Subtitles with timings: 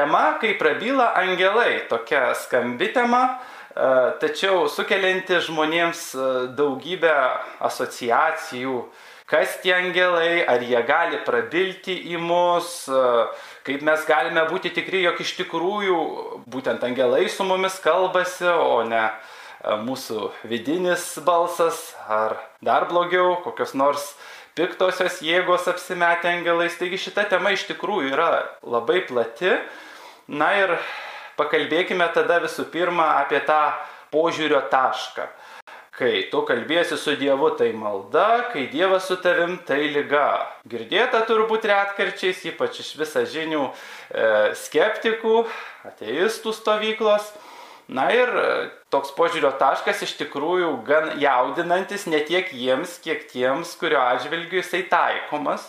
[0.00, 3.18] Tema, kai prabyla angelai, tokia skambi tema,
[3.68, 3.88] e,
[4.22, 7.10] tačiau sukelianti žmonėms e, daugybę
[7.68, 8.78] asociacijų,
[9.28, 13.02] kas tie angelai, ar jie gali prabilti į mus, e,
[13.68, 15.98] kaip mes galime būti tikri, jog iš tikrųjų
[16.48, 19.02] būtent angelai su mumis kalbasi, o ne
[19.84, 24.14] mūsų vidinis balsas, ar dar blogiau, kokios nors
[24.56, 26.80] piktosios jėgos apsimetę angelais.
[26.80, 28.32] Taigi šita tema iš tikrųjų yra
[28.64, 29.58] labai plati.
[30.30, 30.76] Na ir
[31.34, 33.72] pakalbėkime tada visų pirma apie tą
[34.14, 35.26] požiūrio tašką.
[36.00, 40.46] Kai tu kalbėsi su Dievu, tai malda, kai Dievas su tavim, tai lyga.
[40.70, 43.72] Girdėta turbūt retkarčiais, ypač iš visažinių e,
[44.56, 45.42] skeptikų,
[45.90, 47.26] ateistų stovyklos.
[47.90, 48.50] Na ir e,
[48.94, 54.84] toks požiūrio taškas iš tikrųjų gan jaudinantis ne tiek jiems, kiek tiems, kurio atžvilgiu jisai
[54.86, 55.64] taikomas.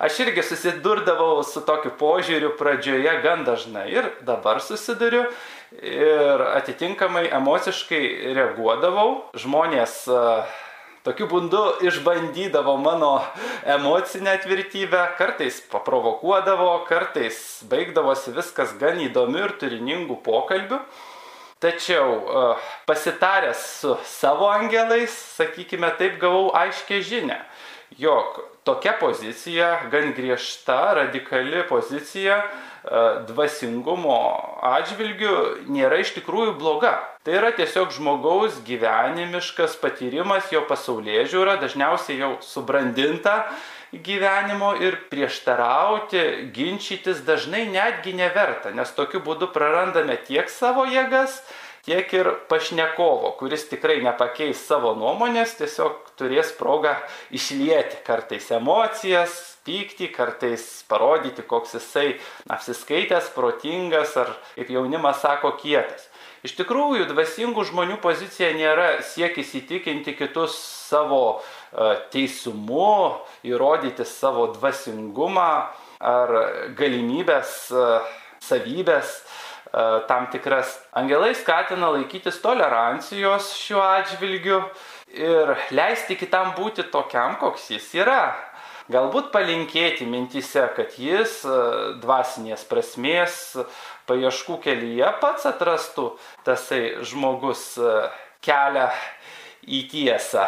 [0.00, 5.26] Aš irgi susidurdavau su tokiu požiūriu pradžioje gan dažnai ir dabar susiduriu
[5.80, 8.00] ir atitinkamai emociškai
[8.38, 9.10] reaguodavau.
[9.36, 10.22] Žmonės e,
[11.04, 13.18] tokiu būdu išbandydavo mano
[13.68, 20.80] emocinę tvirtybę, kartais paprovokuodavo, kartais baigdavosi viskas gan įdomiu ir turiningų pokalbių.
[21.58, 27.38] Tačiau e, pasitaręs su savo angelais, sakykime taip, gavau aiškę žinę,
[27.96, 32.48] jog tokia pozicija, gan griežta, radikali pozicija e,
[33.30, 34.18] dvasingumo
[34.68, 35.36] atžvilgių
[35.72, 36.92] nėra iš tikrųjų bloga.
[37.24, 43.46] Tai yra tiesiog žmogaus gyvenimiškas patyrimas, jo pasaulyje žiūra, dažniausiai jau subrandinta
[44.04, 51.40] gyvenimo ir prieštarauti, ginčytis dažnai netgi neverta, nes tokiu būdu prarandame tiek savo jėgas,
[51.86, 56.96] tiek ir pašnekovo, kuris tikrai nepakeis savo nuomonės, tiesiog turės progą
[57.30, 59.36] išlieti kartais emocijas,
[59.66, 62.08] pyktį, kartais parodyti, koks jisai
[62.50, 66.08] apsiskaitęs, protingas ar, kaip jaunimas sako, kietas.
[66.46, 70.54] Iš tikrųjų, dvasingų žmonių pozicija nėra siekis įtikinti kitus
[70.86, 71.40] savo
[72.12, 75.50] teisumu, įrodyti savo dvasingumą
[76.00, 76.32] ar
[76.76, 77.86] galimybės, e,
[78.44, 79.22] savybės e,
[80.08, 80.76] tam tikras.
[80.96, 84.60] Angelai skatina laikytis tolerancijos šiuo atžvilgiu
[85.12, 88.22] ir leisti kitam būti tokiam, koks jis yra.
[88.86, 91.40] Galbūt palinkėti mintise, kad jis
[91.98, 93.56] dvasinės prasmės
[94.06, 96.12] paieškų kelyje pats atrastų
[96.46, 97.96] tasai žmogus e,
[98.46, 98.86] kelią
[99.66, 100.46] į tiesą.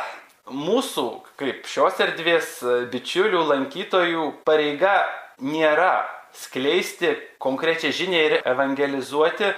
[0.55, 1.07] Mūsų,
[1.41, 5.03] kaip šios erdvės e, bičiulių, lankytojų pareiga
[5.45, 9.55] nėra skleisti konkrečią žinią ir evangelizuoti e,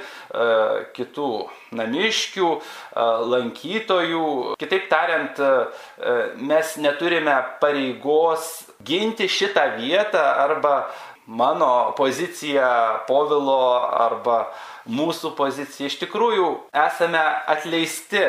[0.96, 1.30] kitų
[1.76, 4.24] namiškių, e, lankytojų.
[4.60, 8.50] Kitaip tariant, e, mes neturime pareigos
[8.86, 10.90] ginti šitą vietą arba
[11.26, 14.50] mano pozicija, Povilo arba
[14.90, 15.86] mūsų pozicija.
[15.90, 16.48] Iš tikrųjų
[16.86, 17.20] esame
[17.50, 18.24] atleisti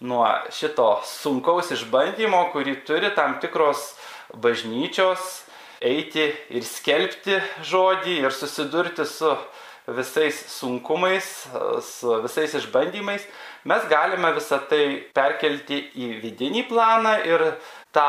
[0.00, 3.92] nuo šito sunkaus išbandymo, kurį turi tam tikros
[4.34, 5.44] bažnyčios
[5.84, 9.34] eiti ir skelbti žodį ir susidurti su
[9.86, 11.26] visais sunkumais,
[11.84, 13.26] su visais išbandymais,
[13.68, 17.50] mes galime visą tai perkelti į vidinį planą ir
[17.92, 18.08] tą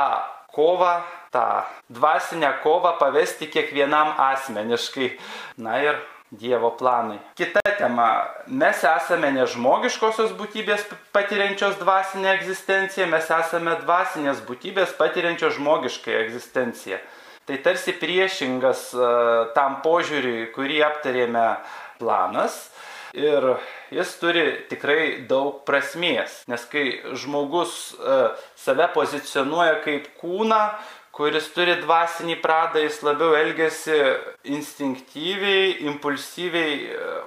[0.56, 1.02] kovą
[1.36, 5.10] tą dvasinę kovą pavesti kiekvienam asmeniškai.
[5.58, 6.00] Na ir
[6.36, 7.20] Dievo planai.
[7.36, 8.28] Kita tema.
[8.48, 10.84] Mes esame nežmogiškosios būtybės
[11.16, 17.00] patiriančios dvasinę egzistenciją, mes esame dvasinės būtybės patiriančios žmogišką egzistenciją.
[17.46, 19.08] Tai tarsi priešingas uh,
[19.56, 21.46] tam požiūriui, kurį aptarėme
[22.02, 22.58] planas.
[23.16, 23.54] Ir
[23.96, 30.60] jis turi tikrai daug prasmės, nes kai žmogus uh, save pozicionuoja kaip kūną,
[31.16, 33.96] kuris turi dvasinį pradą, jis labiau elgesi
[34.52, 36.80] instinktyviai, impulsyviai,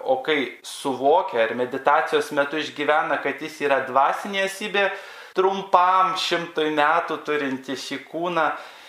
[0.05, 4.91] o kai suvokia ar meditacijos metu išgyvena, kad jis yra dvasinė esybė,
[5.39, 8.45] trumpam šimtui metų turinti šį kūną,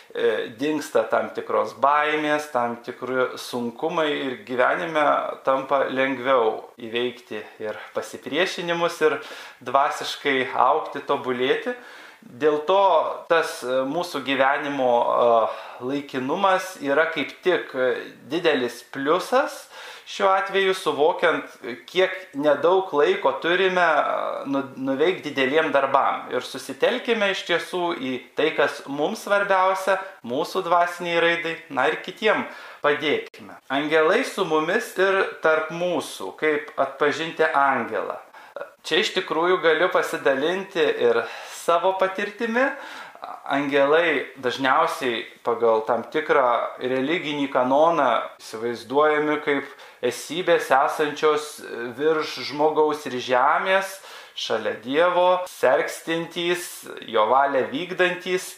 [0.09, 5.05] e, dinksta tam tikros baimės, tam tikri sunkumai ir gyvenime
[5.47, 9.15] tampa lengviau įveikti ir pasipriešinimus ir
[9.63, 11.77] dvasiškai aukti, tobulėti.
[12.19, 12.81] Dėl to
[13.31, 15.27] tas e, mūsų gyvenimo e,
[15.87, 17.93] laikinumas yra kaip tik e,
[18.31, 19.63] didelis pliusas,
[20.09, 21.55] šiuo atveju suvokiant,
[21.87, 23.85] kiek nedaug laiko turime
[24.49, 26.27] nu, nuveikti dideliem darbam.
[26.33, 32.47] Ir susitelkime iš tiesų į tai, kas mums svarbiausia, mūsų dvasiniai raidai, na ir kitiem
[32.83, 33.59] padėkime.
[33.71, 38.17] Angelai su mumis ir tarp mūsų, kaip atpažinti angelą.
[38.83, 41.21] Čia iš tikrųjų galiu pasidalinti ir
[41.69, 42.65] savo patirtimi.
[43.49, 49.67] angelai dažniausiai pagal tam tikrą religinį kanoną įsivaizduojami kaip
[50.05, 51.59] esybės esančios
[51.97, 53.97] virš žmogaus ir žemės,
[54.39, 58.53] šalia Dievo, sergstintys, jo valią vykdantys.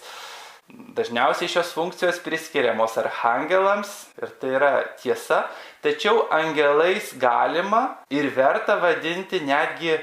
[0.71, 3.89] Dažniausiai šios funkcijos priskiriamos arhangelams
[4.21, 5.41] ir tai yra tiesa,
[5.83, 9.97] tačiau angelais galima ir verta vadinti netgi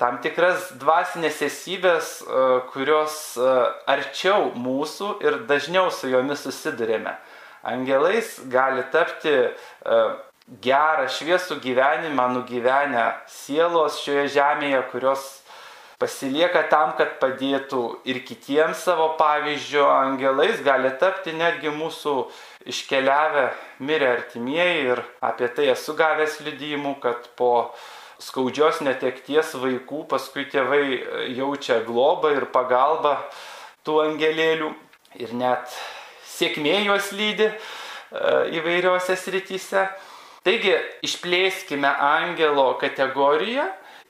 [0.00, 3.54] tam tikras dvasinės esybės, e, kurios e,
[3.90, 7.14] arčiau mūsų ir dažniau su jomis susidurėme.
[7.64, 10.00] Angelais gali tapti e,
[10.64, 15.24] gerą, šviesų gyvenimą nugyvenę sielos šioje žemėje, kurios
[16.02, 22.16] pasilieka tam, kad padėtų ir kitiems savo pavyzdžio angelais, gali tapti netgi mūsų
[22.68, 23.46] iškeliavę,
[23.78, 27.54] mirę artimieji ir apie tai esu gavęs liudijimų, kad po
[28.24, 33.18] skaudžios netekties vaikų, paskui tėvai e, jaučia globą ir pagalbą
[33.84, 34.70] tų angelėlių
[35.20, 35.72] ir net
[36.34, 37.54] sėkmė juos lydi e,
[38.58, 39.86] įvairiose srityse.
[40.44, 40.74] Taigi
[41.06, 43.64] išplėskime angelo kategoriją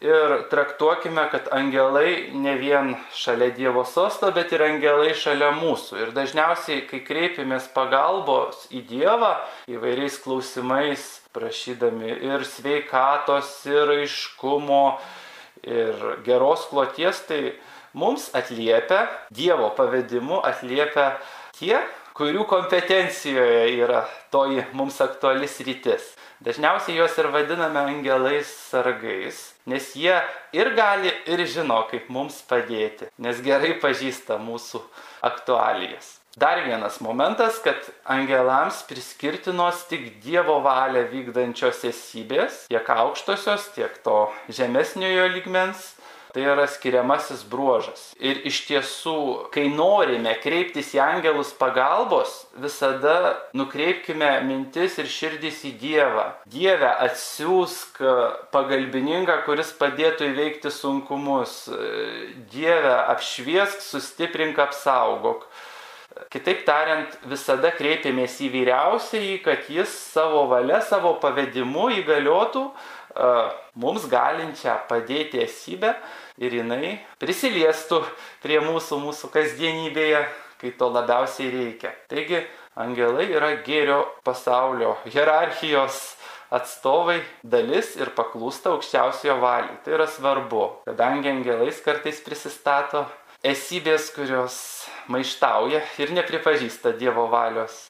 [0.05, 5.99] ir traktuokime, kad angelai ne vien šalia Dievo sosto, bet ir angelai šalia mūsų.
[6.03, 9.35] Ir dažniausiai, kai kreipiamės pagalbos į Dievą
[9.73, 14.85] įvairiais klausimais, prašydami ir sveikatos, ir aiškumo,
[15.65, 17.41] ir geros kloties, tai
[17.97, 21.15] mums atliepia, Dievo pavedimu atliepia
[21.57, 21.79] tie,
[22.15, 26.13] kurių kompetencijoje yra toji mums aktualis rytis.
[26.45, 30.13] Dažniausiai juos ir vadiname angelais sargais, nes jie
[30.53, 34.83] ir gali, ir žino, kaip mums padėti, nes gerai pažįsta mūsų
[35.25, 36.19] aktualijas.
[36.37, 44.27] Dar vienas momentas, kad angelams priskirtinos tik Dievo valią vykdančios esybės, tiek aukštosios, tiek to
[44.53, 45.95] žemesniojo ligmens.
[46.35, 48.09] Tai yra skiriamasis bruožas.
[48.19, 49.19] Ir iš tiesų,
[49.55, 56.25] kai norime kreiptis į angelus pagalbos, visada nukreipkime mintis ir širdis į Dievą.
[56.51, 58.01] Dieve atsiųsk
[58.51, 61.69] pagalbininką, kuris padėtų įveikti sunkumus.
[62.51, 65.47] Dieve apšviesk, sustiprink, apsaugok.
[66.31, 72.69] Kitaip tariant, visada kreipiamės į vyriausiąjį, kad jis savo valia, savo pavedimu įgaliotų
[73.79, 75.95] mums galinčią padėti esybę
[76.43, 78.03] ir jinai prisiliestų
[78.43, 80.25] prie mūsų, mūsų kasdienybėje,
[80.61, 81.95] kai to labiausiai reikia.
[82.11, 82.43] Taigi,
[82.75, 86.15] angelai yra gėrio pasaulio hierarchijos
[86.55, 89.79] atstovai dalis ir paklūsta aukščiausiojo valiai.
[89.85, 93.05] Tai yra svarbu, kadangi angelais kartais prisistato
[93.45, 94.57] esybės, kurios
[95.13, 97.87] maištauja ir nepripažįsta Dievo valios.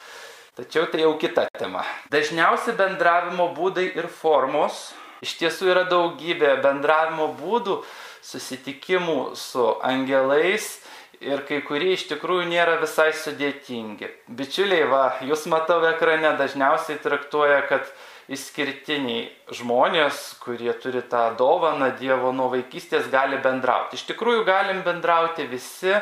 [0.54, 1.82] Tačiau tai jau kita tema.
[2.14, 4.92] Dažniausi bendravimo būdai ir formos.
[5.24, 7.80] Iš tiesų yra daugybė bendravimo būdų,
[8.24, 10.78] susitikimų su angelais
[11.24, 14.10] ir kai kurie iš tikrųjų nėra visai sudėtingi.
[14.28, 17.88] Bičiuliai, va, jūs matau ekrane dažniausiai traktuoja, kad
[18.32, 23.98] išskirtiniai žmonės, kurie turi tą dovaną Dievo nuo vaikystės, gali bendrauti.
[23.98, 25.92] Iš tikrųjų galim bendrauti visi,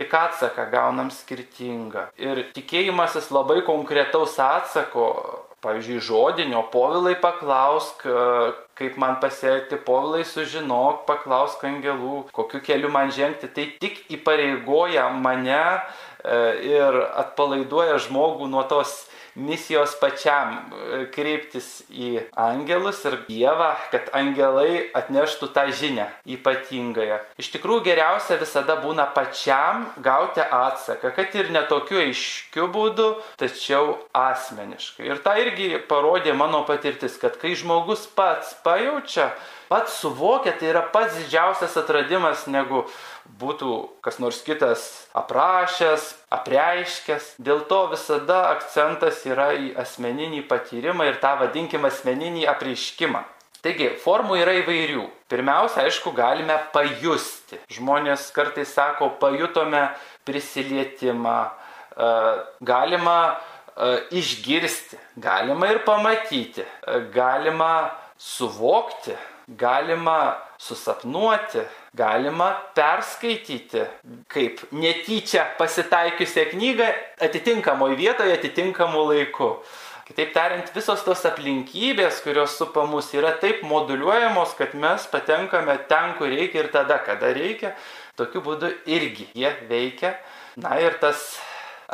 [0.00, 2.10] tik atsaką gaunam skirtingą.
[2.20, 5.08] Ir tikėjimasis labai konkretaus atsako,
[5.64, 8.06] pavyzdžiui, žodinio, povilai paklausk,
[8.80, 15.60] kaip man pasiekti, povilai sužinok, paklausk angelų, kokiu keliu man žengti, tai tik įpareigoja mane
[15.60, 15.80] e,
[16.70, 24.88] ir atpalaiduoja žmogų nuo tos misijos pačiam e, kreiptis į angelus ir Dievą, kad angelai
[24.96, 27.20] atneštų tą žinią ypatingąją.
[27.40, 35.06] Iš tikrųjų geriausia visada būna pačiam gauti atsaką, kad ir netokiu aiškiu būdu, tačiau asmeniškai.
[35.08, 39.30] Ir tą irgi parodė mano patirtis, kad kai žmogus pats pajaučia,
[39.70, 42.82] pats suvokia, tai yra pats didžiausias atradimas, negu
[43.40, 44.86] būtų kas nors kitas
[45.16, 47.36] aprašęs, apreiškęs.
[47.38, 53.22] Dėl to visada akcentas yra į asmeninį patyrimą ir tą vadinkim asmeninį apreiškimą.
[53.60, 55.04] Taigi, formų yra įvairių.
[55.28, 57.58] Pirmiausia, aišku, galime pajusti.
[57.70, 59.82] Žmonės kartais sako, pajutome
[60.24, 62.08] prisilietimą, e,
[62.64, 69.12] galima e, išgirsti, galima ir pamatyti, e, galima suvokti,
[69.56, 71.58] galima susapnuoti,
[71.94, 73.84] galima perskaityti
[74.28, 76.88] kaip netyčia pasitaikiusią knygą
[77.20, 79.56] atitinkamoje vietoje, atitinkamu laiku.
[80.10, 86.16] Kitaip tariant, visos tos aplinkybės, kurios supa mus, yra taip moduliuojamos, kad mes patenkame ten,
[86.18, 87.76] kur reikia ir tada, kada reikia.
[88.18, 90.16] Tokiu būdu irgi jie veikia.
[90.58, 91.38] Na ir tas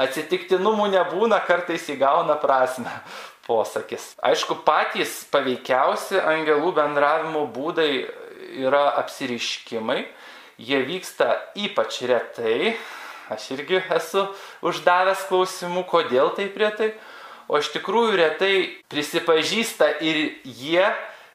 [0.01, 2.93] atsitiktinumų nebūna, kartais įgauna prasme
[3.47, 4.13] posakis.
[4.23, 7.91] Aišku, patys paveikiausi angelų bendravimo būdai
[8.67, 10.05] yra apsiriškimai.
[10.57, 12.77] Jie vyksta ypač retai,
[13.29, 14.25] aš irgi esu
[14.65, 16.95] uždavęs klausimų, kodėl taip retai,
[17.47, 18.55] o iš tikrųjų retai
[18.89, 20.87] prisipažįsta ir jie,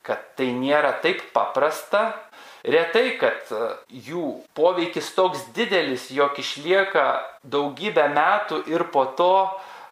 [0.02, 2.16] kad tai nėra taip paprasta,
[2.66, 3.68] retai, kad e,
[4.10, 7.06] jų poveikis toks didelis, jog išlieka
[7.46, 9.34] daugybę metų ir po to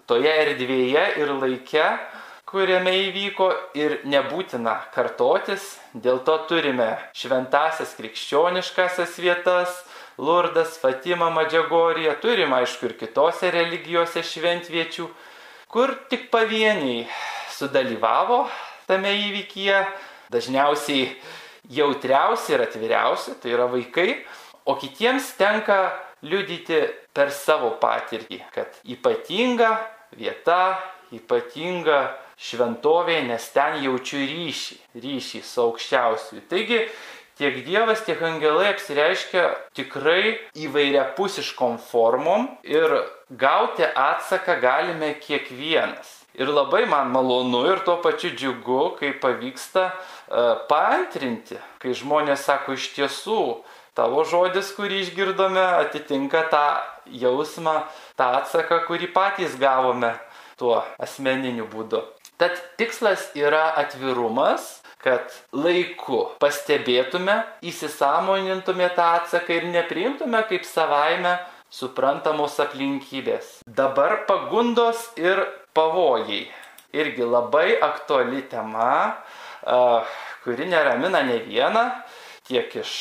[0.09, 1.85] toje erdvėje ir laike,
[2.49, 9.83] kuriame įvyko ir nebūtina kartotis, dėl to turime šventasias krikščioniškasias vietas,
[10.19, 15.05] Lurdas, Fatima, Madžiagorija, turim aišku ir kitose religijose šventviečių,
[15.71, 17.05] kur tik pavieniai
[17.55, 18.41] sudalyvavo
[18.89, 19.77] tame įvykyje,
[20.33, 21.05] dažniausiai
[21.69, 24.09] jautriausi ir atviriausi, tai yra vaikai,
[24.65, 25.79] o kitiems tenka
[26.25, 26.81] liudyti
[27.15, 29.71] per savo patirtį, kad ypatinga
[30.17, 30.79] vieta,
[31.15, 32.01] ypatinga
[32.39, 36.43] šventovė, nes ten jaučiu ryšį, ryšį su aukščiausiu.
[36.51, 36.85] Taigi
[37.39, 39.45] tiek Dievas, tiek angelai apsireiškia
[39.77, 42.95] tikrai įvairiapusiškom formom ir
[43.29, 46.19] gauti atsaką galime kiekvienas.
[46.39, 52.77] Ir labai man malonu ir tuo pačiu džiugu, kai pavyksta uh, paantrinti, kai žmonės sako
[52.77, 53.41] iš tiesų,
[53.97, 56.63] tavo žodis, kurį išgirdome, atitinka tą
[57.09, 57.81] jausmą,
[58.19, 60.13] tą atsaką, kurį patys gavome
[60.59, 62.03] tuo asmeniniu būdu.
[62.39, 71.37] Tad tikslas yra atvirumas, kad laiku pastebėtume, įsisamonintume tą atsaką ir nepriimtume kaip savaime
[71.71, 73.59] suprantamos aplinkybės.
[73.67, 75.41] Dabar pagundos ir
[75.77, 76.47] pavojai.
[76.95, 79.19] Irgi labai aktuali tema,
[80.43, 81.85] kuri neramina ne vieną,
[82.49, 82.95] tiek iš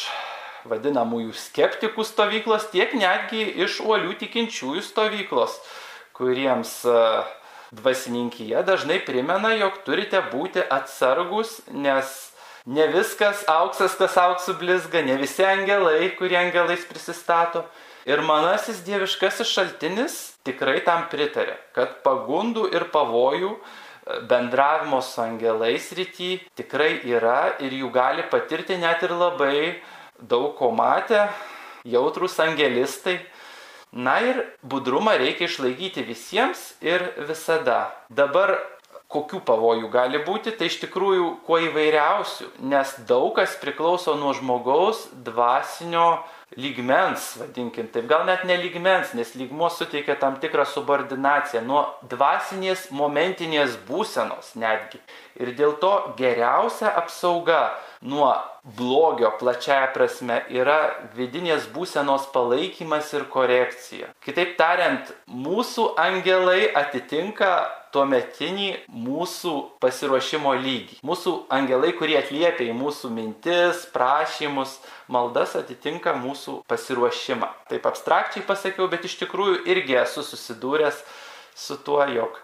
[0.70, 5.58] vadinamųjų skeptikų stovyklos, tiek netgi iš uolių tikinčiųjų stovyklos,
[6.16, 7.26] kuriems uh,
[7.72, 12.14] dvasininkyje dažnai primena, jog turite būti atsargus, nes
[12.68, 17.64] ne viskas auksas, kas auksų blizga, ne visi angelai, kurie angelais prisistato.
[18.08, 23.58] Ir manasis dieviškasis šaltinis tikrai tam pritarė, kad pagundų ir pavojų e,
[24.30, 29.60] bendravimo su angelais rytį tikrai yra ir jų gali patirti net ir labai
[30.20, 31.28] daug ko matę,
[31.84, 33.18] jautrus angelistai
[33.92, 37.88] Na ir budrumą reikia išlaikyti visiems ir visada.
[38.12, 38.58] Dabar
[39.08, 45.06] kokių pavojų gali būti, tai iš tikrųjų kuo įvairiausių, nes daug kas priklauso nuo žmogaus
[45.25, 46.20] dvasinio
[46.56, 52.88] lygmens, vadinkim taip, gal net ne lygmens, nes lygmo suteikia tam tikrą subordinaciją, nuo dvasinės
[52.94, 55.00] momentinės būsenos netgi.
[55.38, 58.32] Ir dėl to geriausia apsauga nuo
[58.78, 60.78] blogio plačiaja prasme yra
[61.16, 64.12] vidinės būsenos palaikymas ir korekcija.
[64.24, 67.52] Kitaip tariant, mūsų angelai atitinka
[67.95, 70.99] tuometinį mūsų pasiruošimo lygį.
[71.07, 74.78] Mūsų angelai, kurie atliepia į mūsų mintis, prašymus,
[75.09, 77.50] maldas atitinka mūsų pasiruošimą.
[77.73, 81.02] Taip abstrakčiai pasakiau, bet iš tikrųjų irgi esu susidūręs
[81.59, 82.38] su tuo, jog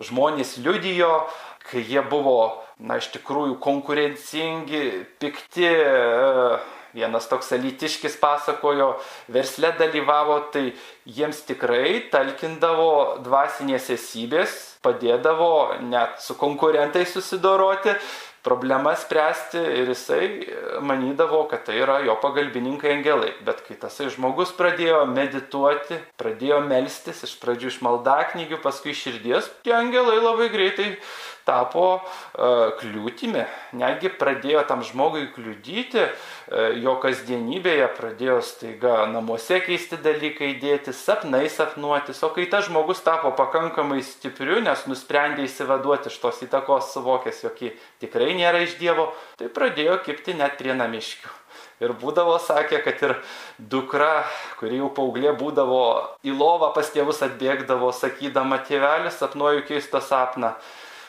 [0.00, 1.26] žmonės liudijo,
[1.70, 4.84] kai jie buvo, na, iš tikrųjų konkurencingi,
[5.20, 5.68] pikti,
[6.94, 8.94] vienas toks elitiškis pasakojo,
[9.30, 10.70] versle dalyvavo, tai
[11.06, 15.52] jiems tikrai talkindavo dvasinės esybės, padėdavo
[15.86, 17.94] net su konkurentais susidoroti,
[18.42, 20.28] problemas spręsti ir jisai
[20.80, 23.34] manydavo, kad tai yra jo pagalbininkai angelai.
[23.44, 29.50] Bet kai tasai žmogus pradėjo medituoti, pradėjo melstis, iš pradžių iš maldaknygių, paskui iš širdies,
[29.64, 30.94] tie angelai labai greitai
[31.46, 33.44] tapo uh, kliūtimi.
[33.80, 41.46] Netgi pradėjo tam žmogui kliudyti, uh, jo kasdienybėje pradėjo staiga namuose keisti dalykai dėti, sapnai
[41.52, 42.22] sapnuotis.
[42.26, 47.60] O kai tas žmogus tapo pakankamai stipriu, nes nusprendė įsivaduoti iš tos įtakos, suvokęs, jog
[47.64, 51.40] ji tikrai nėra iš Dievo, tai pradėjo kipti net prie namiškių.
[51.80, 53.14] Ir būdavo sakė, kad ir
[53.72, 54.26] dukra,
[54.60, 55.80] kuri jau paauglė būdavo
[56.28, 60.52] į lovą pas tėvus atbėgdavo, sakydama, tėvelis sapnuoju keistą sapną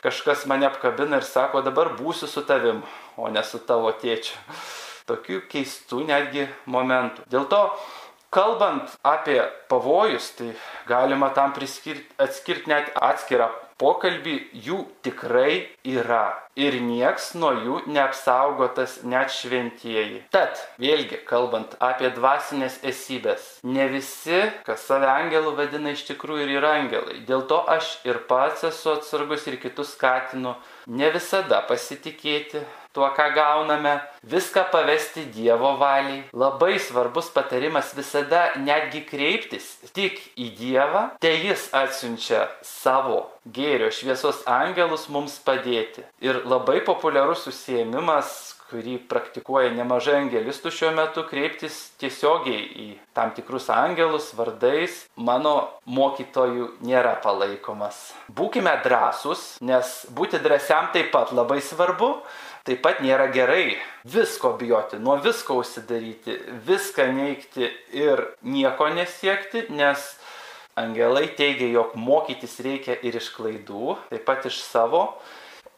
[0.02, 2.82] kažkas mane apkabina ir sako, dabar būsiu su tavim,
[3.16, 4.38] o ne su tavo tėčiu.
[5.06, 7.24] Tokių keistų netgi momentų.
[7.30, 7.62] Dėl to,
[8.32, 10.54] kalbant apie pavojus, tai
[10.88, 13.50] galima tam priskirti, atskirti net atskirą
[13.82, 14.34] pokalbį,
[14.64, 16.38] jų tikrai yra.
[16.60, 20.20] Ir nieks nuo jų neapsaugotas net šventieji.
[20.34, 26.54] Tad, vėlgi, kalbant apie dvasinės esybės, ne visi, kas save angelų vadina, iš tikrųjų ir
[26.60, 27.22] yra angelai.
[27.28, 30.54] Dėl to aš ir pats esu atsargus ir kitus skatinu
[30.92, 32.62] ne visada pasitikėti
[32.92, 36.22] tuo, ką gauname, viską pavesti Dievo valiai.
[36.32, 44.44] Labai svarbus patarimas visada netgi kreiptis tik į Dievą, tai Jis atsiunčia savo gėrio šviesos
[44.46, 46.04] angelus mums padėti.
[46.22, 53.68] Ir labai populiarus užsiemimas, kurį praktikuoja nemažai angelistų šiuo metu, kreiptis tiesiogiai į tam tikrus
[53.72, 57.98] angelus vardais, mano mokytojų nėra palaikomas.
[58.32, 62.14] Būkime drąsūs, nes būti drąsiam taip pat labai svarbu.
[62.62, 63.74] Taip pat nėra gerai
[64.06, 67.66] visko bijoti, nuo visko užsidaryti, viską neikti
[67.98, 70.04] ir nieko nesiekti, nes
[70.78, 75.08] angelai teigia, jog mokytis reikia ir iš klaidų, taip pat iš savo.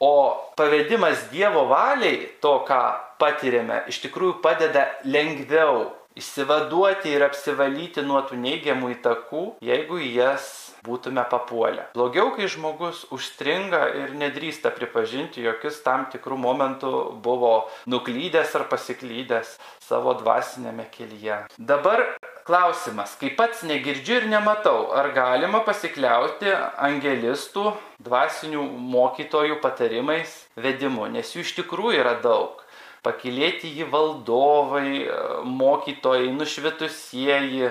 [0.05, 0.13] O
[0.59, 2.81] pavedimas Dievo valiai, to, ką
[3.17, 5.87] patiriame, iš tikrųjų padeda lengviau
[6.19, 10.53] išsivaduoti ir apsivalyti nuo tų neigiamų įtakų, jeigu jas
[10.85, 11.89] būtume papuolę.
[11.97, 16.93] Blogiau, kai žmogus užstringa ir nedrįsta pripažinti, jog jis tam tikrų momentų
[17.25, 17.55] buvo
[17.91, 21.45] nuklydęs ar pasiklydęs savo dvasinėme kelyje.
[21.59, 22.05] Dabar
[22.45, 27.73] klausimas, kai pats negirdžiu ir nematau, ar galima pasikliauti angelistų,
[28.05, 32.61] dvasinių mokytojų patarimais, vedimu, nes jų iš tikrųjų yra daug
[33.05, 35.05] pakilėti jį valdovai,
[35.45, 37.71] mokytojai, nušvitusieji,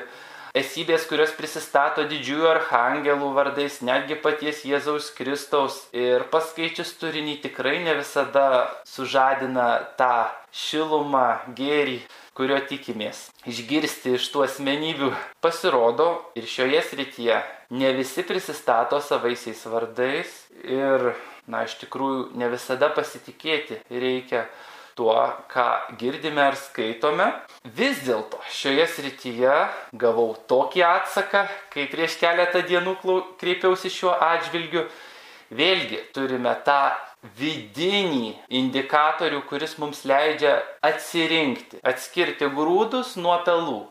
[0.53, 5.79] esybės, kurios prisistato didžiųjų arhangelų vardais, netgi paties Jėzaus Kristaus.
[5.97, 12.03] Ir paskaičius turinį tikrai ne visada sužadina tą šilumą, gėrį,
[12.37, 13.27] kurio tikimės.
[13.49, 15.11] Išgirsti iš tų asmenybių
[15.41, 17.41] pasirodo ir šioje srityje
[17.73, 20.29] ne visi prisistato savaisiais vardais
[20.61, 21.13] ir,
[21.49, 24.45] na, iš tikrųjų ne visada pasitikėti reikia
[24.95, 25.15] tuo,
[25.51, 27.29] ką girdime ar skaitome.
[27.63, 29.55] Vis dėlto šioje srityje
[29.99, 32.97] gavau tokį atsaką, kai prieš keletą dienų
[33.41, 34.87] kreipiausi šiuo atžvilgiu.
[35.53, 36.95] Vėlgi turime tą
[37.37, 43.83] vidinį indikatorių, kuris mums leidžia atsirinkti, atskirti grūdus nuo pelų.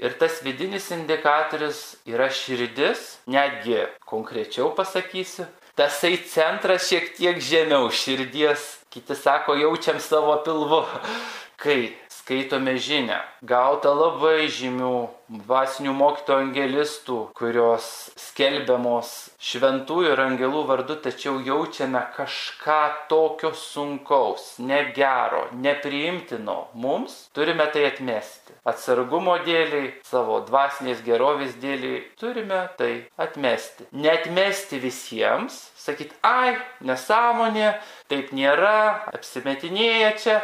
[0.00, 5.44] Ir tas vidinis indikatorius yra širdis, netgi konkrečiau pasakysiu,
[5.80, 10.82] tasai centras šiek tiek žemiau širdies Kiti sako, jaučiam savo pilvu.
[11.62, 14.94] Kai skaitome žinę, gauta labai žymių
[15.30, 17.86] dvasinių mokytojų angelistų, kurios
[18.18, 27.86] skelbiamos šventųjų ir angelų vardu, tačiau jaučiame kažką tokio sunkaus, negero, nepriimtino, mums turime tai
[27.92, 28.56] atmesti.
[28.66, 33.86] Atsargumo dėliai, savo dvasinės gerovės dėliai turime tai atmesti.
[33.94, 37.72] Netmesti visiems, sakyti, ai, nesąmonė,
[38.10, 40.40] taip nėra, apsimetinėja čia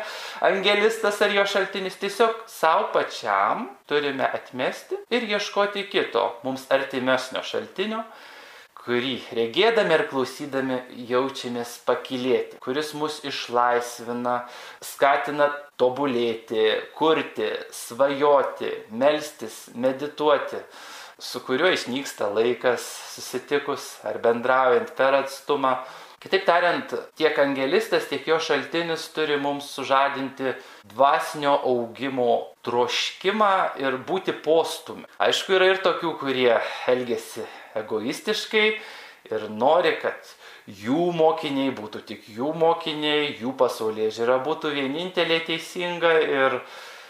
[0.46, 8.03] angelistas ar jo šaltinis, tiesiog savo pačiam turime atmesti ir ieškoti kito, mums artimesnio šaltinio,
[8.87, 10.77] kurį regėdami ir klausydami
[11.09, 14.37] jaučiamės pakilėti, kuris mus išlaisvina,
[14.85, 15.49] skatina
[15.81, 16.68] tobulėti,
[16.99, 20.62] kurti, svajoti, melstis, medituoti
[21.18, 25.79] su kuriuo išnyksta laikas susitikus ar bendraujant per atstumą.
[26.26, 30.56] Kitaip tariant, tiek angelistas, tiek jo šaltinis turi mums sužadinti
[30.90, 32.32] dvasinio augimo
[32.66, 35.06] troškimą ir būti postumi.
[35.22, 36.56] Aišku, yra ir tokių, kurie
[36.90, 37.44] elgesi
[37.78, 38.64] egoistiškai
[39.30, 40.34] ir nori, kad
[40.66, 46.58] jų mokiniai būtų tik jų mokiniai, jų pasaulyje žiūra būtų vienintelė teisinga ir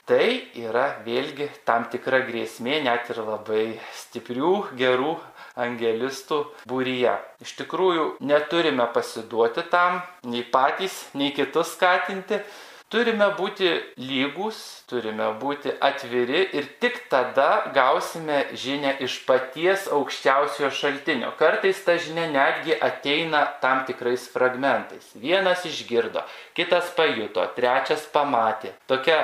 [0.04, 0.26] tai
[0.60, 3.64] yra vėlgi tam tikra grėsmė net ir labai
[4.04, 5.16] stiprių, gerų
[5.56, 7.16] angelistų būryje.
[7.44, 12.42] Iš tikrųjų, neturime pasiduoti tam, nei patys, nei kitus skatinti.
[12.86, 13.66] Turime būti
[13.98, 21.32] lygus, turime būti atviri ir tik tada gausime žinę iš paties aukščiausiojo šaltinio.
[21.40, 25.10] Kartais ta žinia netgi ateina tam tikrais fragmentais.
[25.18, 26.22] Vienas išgirdo,
[26.54, 28.70] kitas pajuto, trečias pamatė.
[28.86, 29.18] Tokia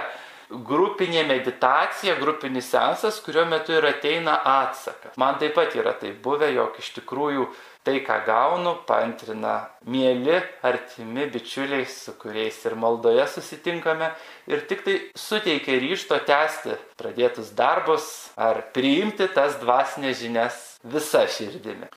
[0.66, 5.16] grupinė meditacija, grupinis sensas, kurio metu ir ateina atsakas.
[5.20, 7.46] Man taip pat yra tai buvę, jog iš tikrųjų
[7.82, 9.56] tai, ką gaunu, pantrina
[9.90, 14.12] mėly, artimi bičiuliai, su kuriais ir maldoje susitinkame
[14.50, 21.90] ir tik tai suteikia ryšto tęsti pradėtus darbus ar priimti tas dvasinės žinias visa širdimi.